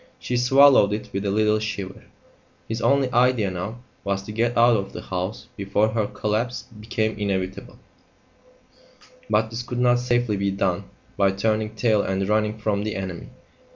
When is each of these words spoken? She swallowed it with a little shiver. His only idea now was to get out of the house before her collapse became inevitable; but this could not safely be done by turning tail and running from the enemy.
She 0.17 0.35
swallowed 0.35 0.93
it 0.93 1.09
with 1.13 1.25
a 1.27 1.29
little 1.29 1.59
shiver. 1.59 2.05
His 2.67 2.81
only 2.81 3.13
idea 3.13 3.51
now 3.51 3.83
was 4.03 4.23
to 4.23 4.31
get 4.31 4.57
out 4.57 4.75
of 4.75 4.93
the 4.93 5.01
house 5.03 5.47
before 5.55 5.89
her 5.89 6.07
collapse 6.07 6.63
became 6.79 7.19
inevitable; 7.19 7.77
but 9.29 9.51
this 9.51 9.61
could 9.61 9.77
not 9.77 9.99
safely 9.99 10.37
be 10.37 10.49
done 10.49 10.85
by 11.17 11.29
turning 11.33 11.75
tail 11.75 12.01
and 12.01 12.27
running 12.27 12.57
from 12.57 12.83
the 12.83 12.95
enemy. 12.95 13.27